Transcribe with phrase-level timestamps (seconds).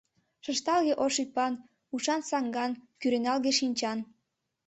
[0.45, 1.53] Шышталге ош ӱпан,
[1.93, 3.99] ушан саҥган, кӱреналге шинчан.